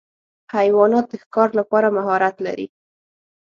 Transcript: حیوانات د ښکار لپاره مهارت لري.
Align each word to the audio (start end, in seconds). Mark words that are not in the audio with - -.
حیوانات 0.55 1.05
د 1.09 1.13
ښکار 1.23 1.49
لپاره 1.59 1.87
مهارت 1.97 2.35
لري. 2.45 2.67